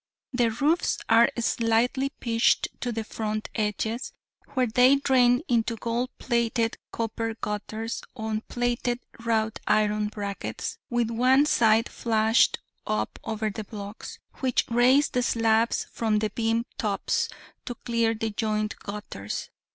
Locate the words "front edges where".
3.03-4.65